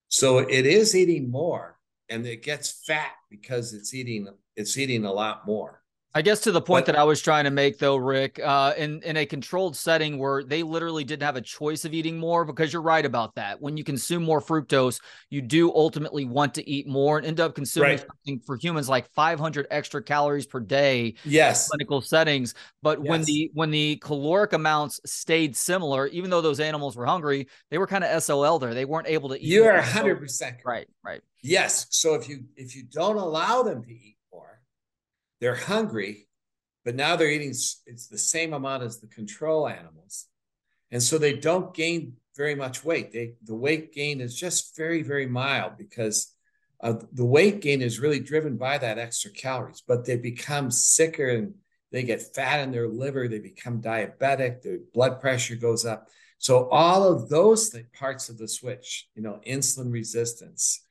[0.07, 1.77] So it is eating more
[2.09, 5.81] and it gets fat because it's eating it's eating a lot more.
[6.15, 8.73] I guess to the point but, that I was trying to make, though, Rick, uh,
[8.77, 12.43] in in a controlled setting where they literally didn't have a choice of eating more,
[12.43, 13.61] because you're right about that.
[13.61, 17.55] When you consume more fructose, you do ultimately want to eat more and end up
[17.55, 17.99] consuming right.
[17.99, 21.13] something for humans like 500 extra calories per day.
[21.23, 22.55] Yes, clinical settings.
[22.81, 23.09] But yes.
[23.09, 27.77] when the when the caloric amounts stayed similar, even though those animals were hungry, they
[27.77, 28.73] were kind of SOL there.
[28.73, 29.43] They weren't able to eat.
[29.43, 30.87] You are 100 percent right.
[31.03, 31.21] Right.
[31.43, 31.85] Yes.
[31.91, 34.16] So if you if you don't allow them to eat
[35.39, 36.27] they're hungry,
[36.83, 40.25] but now they're eating it's the same amount as the control animals.
[40.91, 43.11] And so they don't gain very much weight.
[43.11, 46.33] They the weight gain is just very, very mild because
[46.81, 51.27] uh, the weight gain is really driven by that extra calories, but they become sicker
[51.29, 51.55] and
[51.91, 56.09] they get fat in their liver, they become diabetic, their blood pressure goes up.
[56.37, 60.83] So all of those th- parts of the switch, you know, insulin resistance,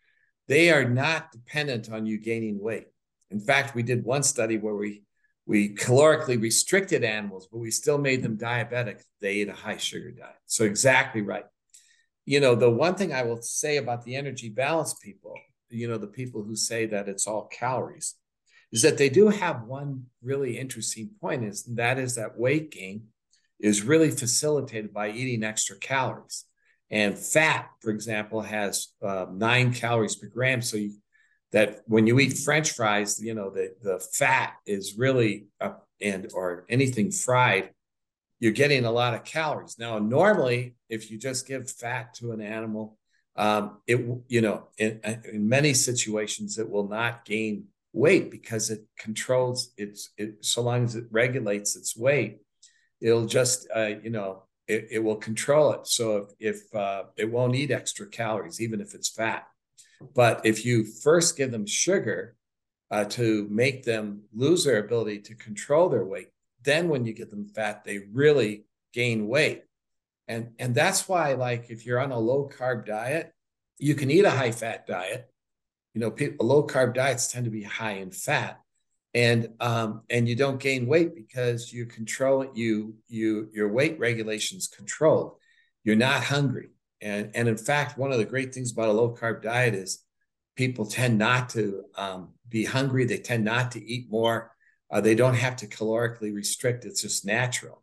[0.48, 2.88] they are not dependent on you gaining weight.
[3.30, 5.02] In fact, we did one study where we
[5.46, 9.00] we calorically restricted animals, but we still made them diabetic.
[9.20, 10.34] They ate a high sugar diet.
[10.46, 11.44] So exactly right.
[12.24, 15.34] You know, the one thing I will say about the energy balance people,
[15.70, 18.16] you know, the people who say that it's all calories,
[18.72, 23.04] is that they do have one really interesting point is that is that weight gain
[23.60, 26.44] is really facilitated by eating extra calories.
[26.90, 30.62] And fat, for example, has uh, nine calories per gram.
[30.62, 30.94] So you,
[31.52, 36.30] that when you eat French fries, you know, the, the fat is really up and
[36.34, 37.70] or anything fried,
[38.40, 39.76] you're getting a lot of calories.
[39.78, 42.98] Now, normally, if you just give fat to an animal,
[43.36, 43.96] um, it
[44.28, 45.00] you know, in,
[45.32, 50.84] in many situations, it will not gain weight because it controls its it so long
[50.84, 52.40] as it regulates its weight,
[53.00, 55.86] it'll just uh, you know it, it will control it.
[55.86, 59.46] So if, if uh, it won't eat extra calories, even if it's fat.
[60.14, 62.36] But if you first give them sugar
[62.90, 66.28] uh, to make them lose their ability to control their weight,
[66.62, 69.64] then when you give them fat, they really gain weight.
[70.28, 73.32] And, and that's why, like, if you're on a low carb diet,
[73.78, 75.30] you can eat a high fat diet.
[75.94, 78.60] You know, people, low carb diets tend to be high in fat,
[79.14, 84.68] and um, and you don't gain weight because you control you you your weight regulations
[84.68, 85.36] controlled.
[85.84, 86.68] You're not hungry,
[87.00, 90.02] and and in fact, one of the great things about a low carb diet is
[90.56, 93.04] people tend not to um, be hungry.
[93.04, 94.52] They tend not to eat more.
[94.90, 96.84] Uh, they don't have to calorically restrict.
[96.84, 97.82] It's just natural,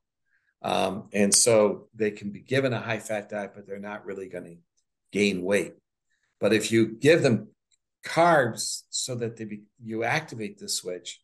[0.62, 4.30] um, and so they can be given a high fat diet, but they're not really
[4.30, 4.58] going to
[5.12, 5.74] gain weight.
[6.40, 7.50] But if you give them
[8.06, 11.22] carbs so that they be, you activate the switch,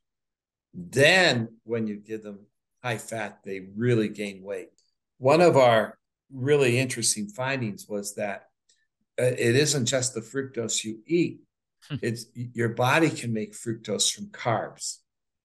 [0.74, 2.46] then when you give them
[2.84, 4.70] high fat, they really gain weight.
[5.18, 5.99] One of our
[6.32, 8.44] really interesting findings was that
[9.20, 11.42] uh, it isn't just the fructose you eat;
[11.90, 11.96] hmm.
[12.02, 14.98] it's your body can make fructose from carbs,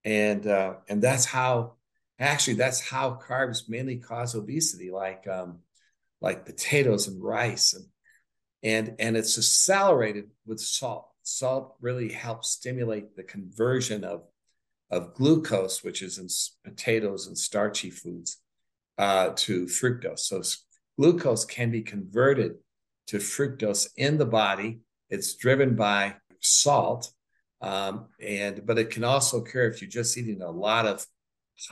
[0.04, 1.74] and uh, and that's how
[2.18, 5.60] actually that's how carbs mainly cause obesity, like um,
[6.20, 7.84] like potatoes and rice and
[8.64, 11.08] and and it's accelerated with salt.
[11.22, 14.24] Salt really helps stimulate the conversion of
[14.90, 16.28] of glucose, which is in
[16.64, 18.38] potatoes and starchy foods,
[18.98, 20.20] uh, to fructose.
[20.20, 20.42] So
[20.98, 22.56] glucose can be converted
[23.08, 24.80] to fructose in the body.
[25.10, 27.12] It's driven by salt,
[27.60, 31.06] um, and but it can also occur if you're just eating a lot of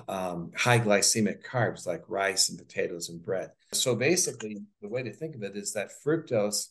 [0.08, 3.50] um, high glycemic carbs like rice and potatoes and bread.
[3.72, 6.68] So basically, the way to think of it is that fructose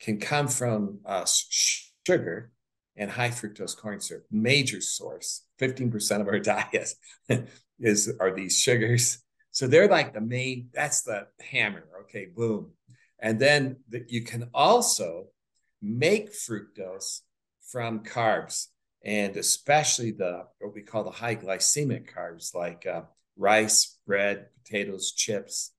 [0.00, 2.52] can come from uh, sugar
[2.96, 4.24] and high fructose corn syrup.
[4.30, 6.94] Major source, 15% of our diet
[7.78, 9.18] is are these sugars.
[9.56, 11.88] So they're like the main, that's the hammer.
[12.02, 12.72] Okay, boom.
[13.18, 15.28] And then the, you can also
[15.80, 17.22] make fructose
[17.62, 18.66] from carbs
[19.02, 23.04] and especially the what we call the high glycemic carbs like uh,
[23.38, 25.72] rice, bread, potatoes, chips,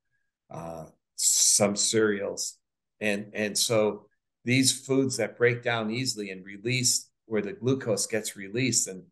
[0.50, 0.86] uh,
[1.16, 2.58] some cereals,
[3.00, 4.08] and and so
[4.44, 9.04] these foods that break down easily and release where the glucose gets released and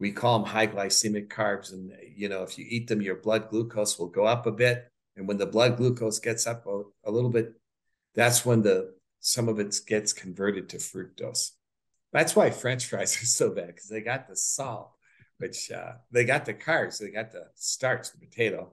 [0.00, 3.48] we call them high glycemic carbs and you know if you eat them your blood
[3.48, 7.10] glucose will go up a bit and when the blood glucose gets up a, a
[7.10, 7.54] little bit
[8.14, 11.50] that's when the some of it gets converted to fructose.
[12.12, 14.92] That's why french fries are so bad because they got the salt
[15.38, 18.72] which uh, they got the carbs they got the starch the potato.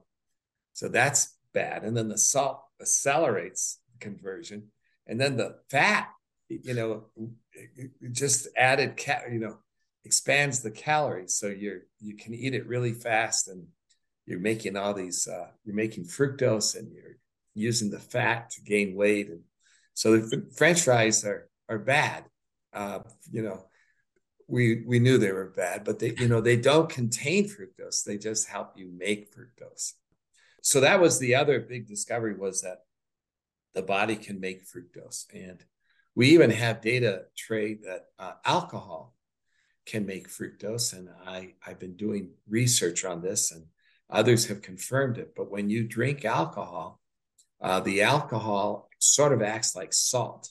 [0.72, 4.68] So that's bad and then the salt accelerates conversion
[5.06, 6.08] and then the fat
[6.48, 7.04] you know
[8.12, 9.58] just added you know
[10.06, 13.66] expands the calories so you're you can eat it really fast and
[14.26, 17.18] you're making all these uh, you're making fructose and you're
[17.54, 19.42] using the fat to gain weight and
[19.94, 22.24] so the french fries are are bad
[22.72, 23.66] uh, you know
[24.48, 28.16] we we knew they were bad but they you know they don't contain fructose they
[28.16, 29.94] just help you make fructose
[30.62, 32.78] so that was the other big discovery was that
[33.76, 35.26] the body can make fructose.
[35.32, 35.62] And
[36.16, 39.14] we even have data, Trey, that uh, alcohol
[39.86, 40.92] can make fructose.
[40.92, 43.64] And I, I've been doing research on this, and
[44.10, 45.34] others have confirmed it.
[45.36, 47.00] But when you drink alcohol,
[47.60, 50.50] uh, the alcohol sort of acts like salt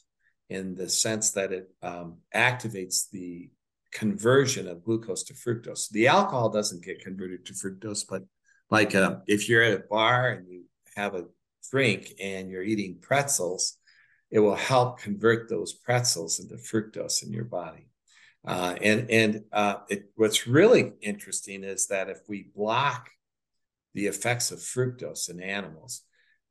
[0.50, 3.50] in the sense that it um, activates the
[3.92, 5.90] conversion of glucose to fructose.
[5.90, 8.24] The alcohol doesn't get converted to fructose, but
[8.70, 10.64] like uh, if you're at a bar and you
[10.96, 11.26] have a
[11.72, 13.78] drink and you're eating pretzels,
[14.32, 17.88] it will help convert those pretzels into fructose in your body.
[18.48, 23.10] Uh, and and uh, it, what's really interesting is that if we block
[23.94, 26.02] the effects of fructose in animals,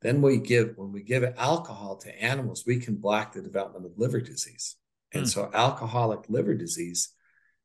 [0.01, 3.97] then we give when we give alcohol to animals, we can block the development of
[3.97, 4.75] liver disease.
[5.13, 5.29] And mm.
[5.29, 7.13] so, alcoholic liver disease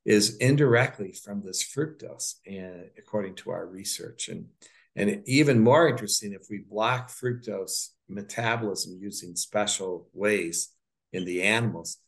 [0.04, 4.28] is indirectly from this fructose, and according to our research.
[4.28, 4.46] And
[4.96, 10.70] and even more interesting, if we block fructose metabolism using special ways
[11.12, 11.98] in the animals,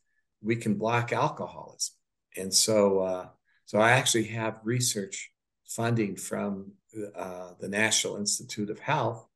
[0.41, 1.95] we can block alcoholism.
[2.37, 3.27] And so, uh,
[3.65, 5.31] so I actually have research
[5.65, 6.73] funding from
[7.15, 9.27] uh, the National Institute of Health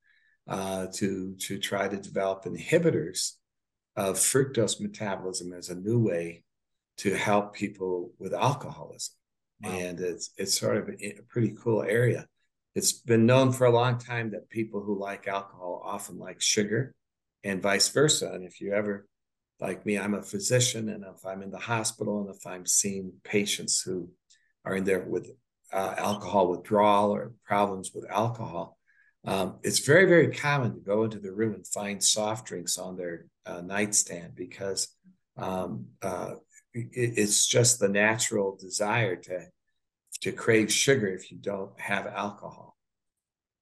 [0.47, 3.33] uh, to to try to develop inhibitors
[3.95, 6.43] of fructose metabolism as a new way
[6.97, 9.15] to help people with alcoholism.
[9.61, 9.71] Wow.
[9.71, 12.27] And it's it's sort of a, a pretty cool area
[12.77, 16.93] it's been known for a long time that people who like alcohol often like sugar
[17.43, 18.29] and vice versa.
[18.31, 19.07] And if you ever,
[19.59, 23.13] like me, I'm a physician, and if I'm in the hospital and if I'm seeing
[23.23, 24.09] patients who
[24.65, 25.31] are in there with
[25.73, 28.77] uh, alcohol withdrawal or problems with alcohol,
[29.25, 32.95] um, it's very, very common to go into the room and find soft drinks on
[32.95, 34.89] their uh, nightstand because
[35.37, 36.35] um, uh,
[36.73, 39.47] it, it's just the natural desire to
[40.21, 42.76] to crave sugar if you don't have alcohol.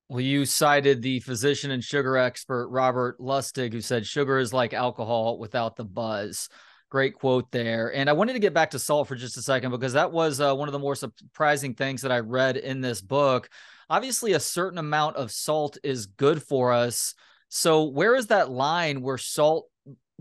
[0.08, 4.74] Well, you cited the physician and sugar expert Robert Lustig, who said sugar is like
[4.74, 6.48] alcohol without the buzz.
[6.92, 7.92] Great quote there.
[7.92, 10.40] And I wanted to get back to salt for just a second because that was
[10.40, 13.50] uh, one of the more surprising things that I read in this book.
[13.90, 17.16] Obviously, a certain amount of salt is good for us.
[17.50, 19.68] So, where is that line where salt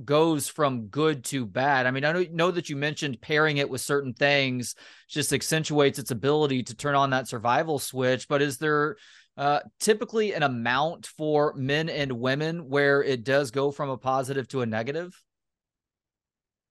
[0.03, 1.87] goes from good to bad?
[1.87, 4.75] I mean, I know, know that you mentioned pairing it with certain things
[5.09, 8.97] just accentuates its ability to turn on that survival switch, but is there
[9.37, 14.47] uh, typically an amount for men and women where it does go from a positive
[14.49, 15.21] to a negative?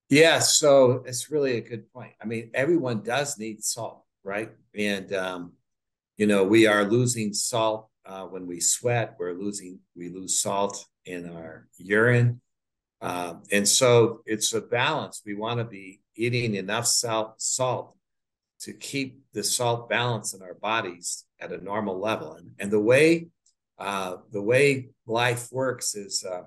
[0.10, 2.14] Yeah, so it's really a good point.
[2.22, 4.52] I mean, everyone does need salt, right?
[4.76, 5.54] And um,
[6.18, 9.16] you know, we are losing salt uh, when we sweat.
[9.18, 12.42] We're losing we lose salt in our urine,
[13.02, 15.22] uh, and so it's a balance.
[15.26, 17.96] We want to be eating enough salt salt
[18.64, 22.34] to keep the salt balance in our bodies at a normal level.
[22.34, 23.28] And, and the way
[23.78, 26.44] uh, the way life works is uh,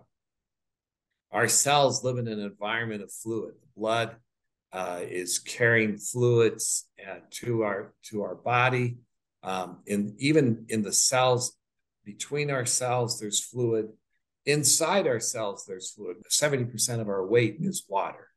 [1.32, 3.54] our cells live in an environment of fluid.
[3.60, 4.16] The blood
[4.72, 8.98] uh, is carrying fluids uh, to our to our body,
[9.42, 11.56] um, and even in the cells
[12.04, 13.88] between our cells, there's fluid.
[14.44, 16.18] Inside our cells, there's fluid.
[16.28, 18.28] Seventy percent of our weight is water,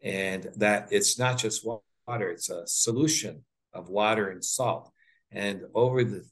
[0.00, 1.82] and that it's not just water;
[2.18, 4.90] it's a solution of water and salt.
[5.30, 6.24] And over the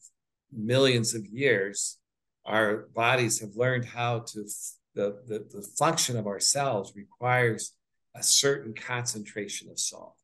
[0.52, 1.98] millions of years,
[2.44, 4.44] our bodies have learned how to,
[4.94, 7.74] the, the, the function of our cells requires
[8.16, 10.14] a certain concentration of salt.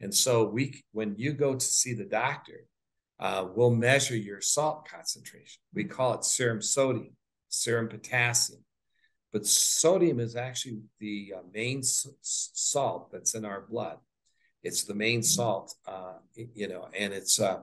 [0.00, 2.66] And so we, when you go to see the doctor,
[3.18, 5.60] uh, we'll measure your salt concentration.
[5.72, 7.16] We call it serum sodium,
[7.48, 8.62] serum potassium.
[9.32, 13.98] But sodium is actually the uh, main salt that's in our blood.
[14.66, 17.60] It's the main salt, uh, you know, and it's uh,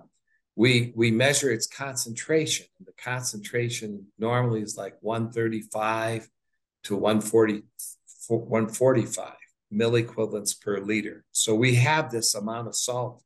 [0.55, 2.67] we we measure its concentration.
[2.85, 6.29] The concentration normally is like 135
[6.85, 7.63] to 140,
[8.29, 9.33] 145
[9.73, 11.25] milliequivalents per liter.
[11.33, 13.21] So we have this amount of salt.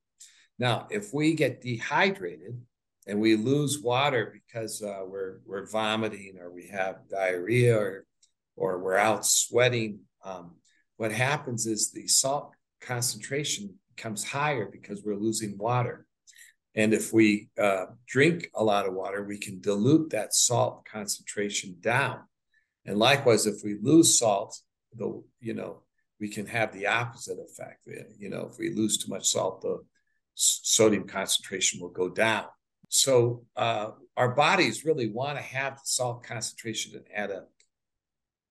[0.58, 2.60] Now, if we get dehydrated
[3.06, 8.06] and we lose water because uh, we're we're vomiting or we have diarrhea or
[8.56, 10.56] or we're out sweating, um,
[10.96, 16.06] what happens is the salt concentration becomes higher because we're losing water.
[16.76, 21.78] And if we uh, drink a lot of water, we can dilute that salt concentration
[21.82, 22.20] down.
[22.86, 24.60] And likewise, if we lose salt,
[24.96, 25.82] the you know
[26.20, 27.88] we can have the opposite effect.
[28.18, 29.80] You know, if we lose too much salt, the
[30.36, 32.46] sodium concentration will go down.
[32.90, 37.44] So uh, our bodies really want to have the salt concentration at a,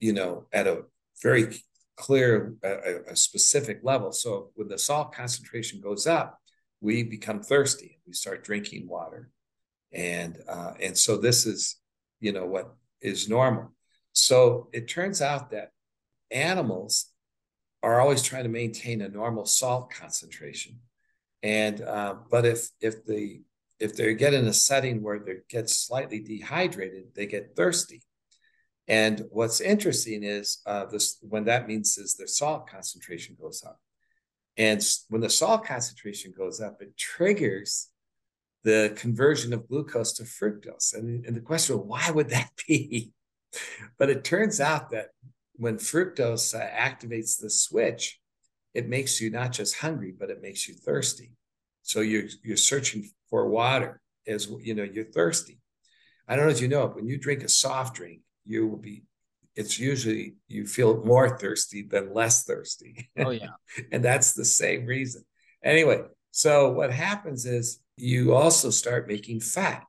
[0.01, 0.83] you know, at a
[1.22, 1.55] very
[1.97, 4.12] clear, a, a specific level.
[4.12, 6.38] So when the salt concentration goes up,
[6.80, 7.99] we become thirsty.
[8.07, 9.30] We start drinking water,
[9.92, 11.76] and uh, and so this is,
[12.20, 13.72] you know, what is normal.
[14.12, 15.70] So it turns out that
[16.30, 17.07] animals
[17.82, 20.80] are always trying to maintain a normal salt concentration,
[21.42, 23.40] and uh, but if if the
[23.80, 28.03] if they get in a setting where they get slightly dehydrated, they get thirsty.
[28.89, 33.80] And what's interesting is uh, this when that means is the salt concentration goes up.
[34.57, 37.89] And when the salt concentration goes up, it triggers
[38.62, 40.95] the conversion of glucose to fructose.
[40.95, 43.12] And, and the question, why would that be?
[43.99, 45.09] but it turns out that
[45.55, 48.20] when fructose uh, activates the switch,
[48.74, 51.32] it makes you not just hungry, but it makes you thirsty.
[51.82, 55.61] So you're you're searching for water as you know you're thirsty.
[56.28, 58.66] I don't know if you know, it, but when you drink a soft drink, you
[58.66, 59.05] will be
[59.57, 63.11] it's usually you feel more thirsty than less thirsty.
[63.18, 63.49] Oh yeah.
[63.92, 65.24] and that's the same reason.
[65.64, 69.84] Anyway, so what happens is you also start making fat.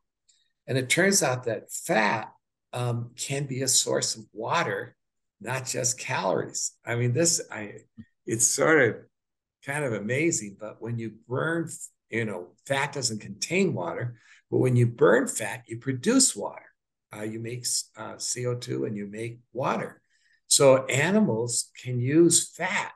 [0.66, 2.32] And it turns out that fat
[2.72, 4.95] um, can be a source of water,
[5.41, 6.74] not just calories.
[6.86, 7.74] I mean, this I
[8.26, 8.95] it's sort of
[9.66, 11.70] kind of amazing, but when you burn,
[12.10, 14.18] you know, fat doesn't contain water,
[14.49, 16.66] but when you burn fat, you produce water
[17.16, 17.66] uh, you make
[17.97, 20.01] uh, CO2 and you make water.
[20.47, 22.91] So animals can use fat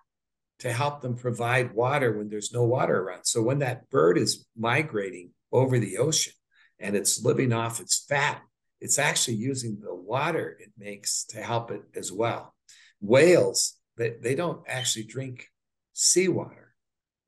[0.59, 3.25] to help them provide water when there's no water around.
[3.25, 6.33] So when that bird is migrating over the ocean
[6.79, 8.41] and it's living off its fat,
[8.79, 12.53] it's actually using the water it makes to help it as well.
[12.99, 15.47] Whales, they, they don't actually drink
[15.93, 16.73] seawater.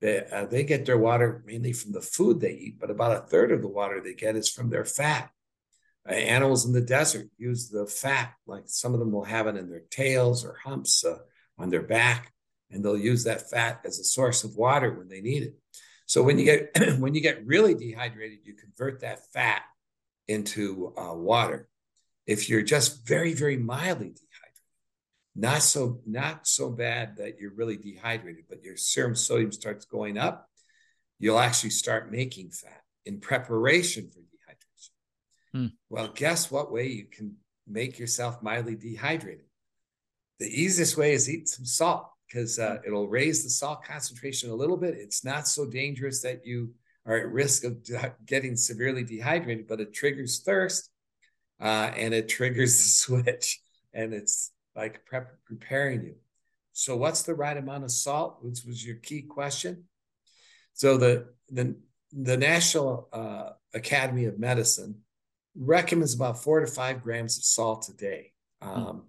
[0.01, 3.27] They, uh, they get their water mainly from the food they eat, but about a
[3.27, 5.29] third of the water they get is from their fat.
[6.11, 9.69] Animals in the desert use the fat, like some of them will have it in
[9.69, 11.17] their tails or humps uh,
[11.57, 12.33] on their back,
[12.71, 15.55] and they'll use that fat as a source of water when they need it.
[16.05, 19.63] So when you get when you get really dehydrated, you convert that fat
[20.27, 21.69] into uh, water.
[22.25, 24.23] If you're just very very mildly dehydrated,
[25.35, 30.17] not so not so bad that you're really dehydrated, but your serum sodium starts going
[30.17, 30.49] up,
[31.17, 34.19] you'll actually start making fat in preparation for
[35.53, 35.67] Hmm.
[35.89, 37.35] Well, guess what way you can
[37.67, 39.45] make yourself mildly dehydrated?
[40.39, 42.87] The easiest way is eat some salt because uh, hmm.
[42.87, 44.95] it'll raise the salt concentration a little bit.
[44.97, 46.73] It's not so dangerous that you
[47.05, 50.89] are at risk of de- getting severely dehydrated, but it triggers thirst
[51.59, 53.61] uh, and it triggers the switch,
[53.93, 56.15] and it's like prep- preparing you.
[56.73, 58.39] So, what's the right amount of salt?
[58.41, 59.83] Which was your key question.
[60.73, 61.75] So, the the
[62.11, 65.02] the National uh, Academy of Medicine
[65.55, 68.31] recommends about four to five grams of salt a day.
[68.61, 68.69] Hmm.
[68.69, 69.03] Um.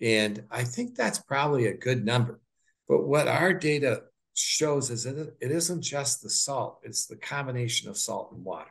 [0.00, 2.40] And I think that's probably a good number.
[2.88, 4.02] But what our data
[4.34, 8.70] shows is that it isn't just the salt, it's the combination of salt and water.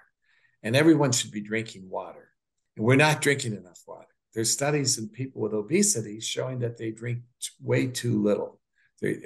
[0.62, 2.30] And everyone should be drinking water.
[2.78, 4.08] And we're not drinking enough water.
[4.34, 7.20] There's studies in people with obesity showing that they drink
[7.62, 8.60] way too little.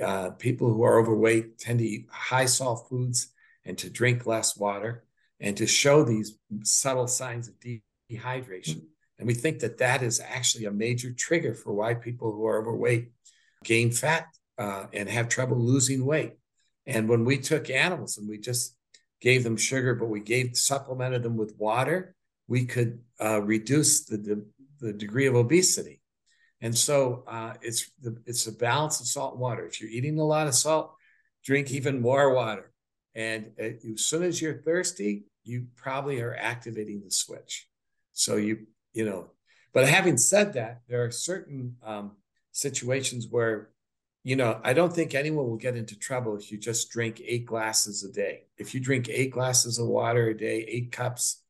[0.03, 3.33] Uh, people who are overweight tend to eat high salt foods
[3.65, 5.03] and to drink less water
[5.39, 7.59] and to show these subtle signs of
[8.09, 8.81] dehydration.
[9.17, 12.61] And we think that that is actually a major trigger for why people who are
[12.61, 13.11] overweight
[13.63, 16.33] gain fat uh, and have trouble losing weight.
[16.85, 18.75] And when we took animals and we just
[19.21, 22.15] gave them sugar, but we gave supplemented them with water,
[22.47, 24.45] we could uh, reduce the, the,
[24.79, 26.01] the degree of obesity.
[26.61, 29.65] And so uh, it's the, it's a balance of salt and water.
[29.65, 30.93] If you're eating a lot of salt,
[31.45, 32.71] drink even more water.
[33.15, 37.68] And uh, as soon as you're thirsty, you probably are activating the switch.
[38.19, 39.31] So you, you know,
[39.73, 42.17] but having said that, there are certain um,
[42.51, 43.69] situations where,
[44.25, 47.45] you know, I don't think anyone will get into trouble if you just drink eight
[47.45, 48.47] glasses a day.
[48.57, 51.41] If you drink eight glasses of water a day, eight cups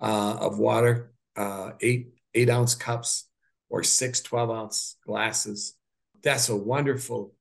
[0.00, 3.28] uh, of water, uh, eight eight ounce cups,
[3.68, 5.74] or six 12 ounce glasses,
[6.22, 7.34] that's a wonderful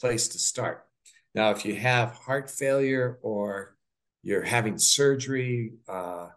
[0.00, 0.86] place to start.
[1.34, 3.76] Now, if you have heart failure or
[4.22, 6.28] you're having surgery, uh,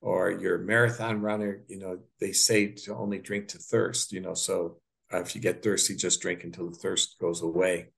[0.00, 4.20] or you're a marathon runner, you know, they say to only drink to thirst, you
[4.20, 4.78] know, so
[5.12, 7.88] uh, if you get thirsty, just drink until the thirst goes away.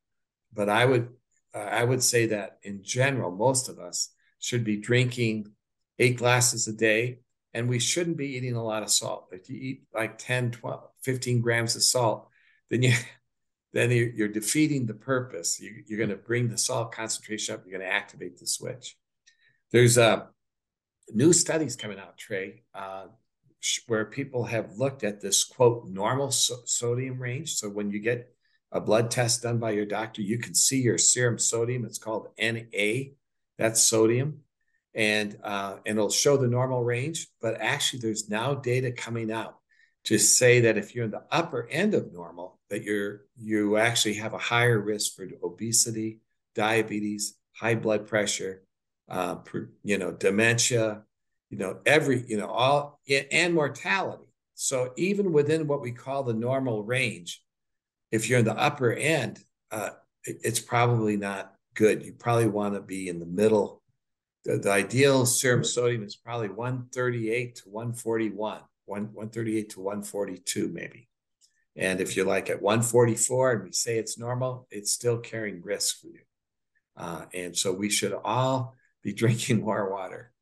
[0.52, 1.08] But I would,
[1.54, 5.52] uh, I would say that in general, most of us should be drinking
[5.98, 7.18] eight glasses a day
[7.52, 9.28] and we shouldn't be eating a lot of salt.
[9.32, 12.28] If you eat like 10, 12, 15 grams of salt,
[12.70, 12.94] then you,
[13.72, 15.60] then you're, you're defeating the purpose.
[15.60, 17.62] You, you're going to bring the salt concentration up.
[17.64, 18.96] You're going to activate the switch.
[19.72, 20.28] There's a,
[21.14, 23.06] new studies coming out, Trey, uh,
[23.86, 27.54] where people have looked at this quote normal so- sodium range.
[27.54, 28.34] So when you get
[28.72, 31.84] a blood test done by your doctor, you can see your serum sodium.
[31.84, 33.10] It's called NA.
[33.58, 34.40] That's sodium,
[34.94, 37.26] and uh, and it'll show the normal range.
[37.42, 39.56] But actually, there's now data coming out
[40.04, 44.14] to say that if you're in the upper end of normal, that you're you actually
[44.14, 46.20] have a higher risk for obesity,
[46.54, 48.62] diabetes, high blood pressure,
[49.10, 49.36] uh,
[49.82, 51.02] you know, dementia,
[51.50, 53.00] you know, every, you know, all,
[53.32, 54.24] and mortality.
[54.54, 57.42] So even within what we call the normal range,
[58.12, 59.90] if you're in the upper end, uh,
[60.24, 62.04] it's probably not good.
[62.04, 63.82] You probably want to be in the middle.
[64.44, 71.08] The, the, ideal serum sodium is probably 138 to 141, 1, 138 to 142, maybe.
[71.76, 76.00] And if you're like at 144 and we say it's normal, it's still carrying risk
[76.00, 76.20] for you.
[76.96, 80.32] Uh, and so we should all be drinking more water.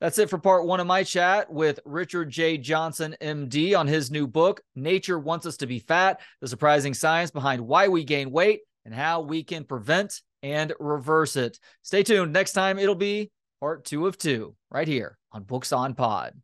[0.00, 2.58] That's it for part one of my chat with Richard J.
[2.58, 7.30] Johnson, MD, on his new book, Nature Wants Us to Be Fat The Surprising Science
[7.30, 11.58] Behind Why We Gain Weight and How We Can Prevent and Reverse It.
[11.82, 12.34] Stay tuned.
[12.34, 16.34] Next time, it'll be part two of two right here on Books on Pod.